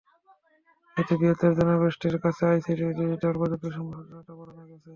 এতে 0.97 1.13
বৃহত্তর 1.19 1.51
জনগোষ্ঠীর 1.59 2.15
কাছে 2.23 2.43
আইসিটি 2.47 2.83
অর্থাৎ 2.83 2.97
ডিজিটাল 2.99 3.33
প্রযুক্তি 3.39 3.69
সম্পর্কে 3.77 4.03
সচেতনতা 4.05 4.33
বাড়ানো 4.39 4.63
গেছে। 4.69 4.87